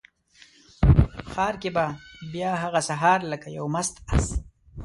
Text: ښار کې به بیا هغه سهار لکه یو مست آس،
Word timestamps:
ښار 1.31 1.55
کې 1.61 1.69
به 1.75 1.85
بیا 2.33 2.51
هغه 2.63 2.81
سهار 2.89 3.19
لکه 3.31 3.47
یو 3.57 3.65
مست 3.73 3.95
آس، 4.13 4.27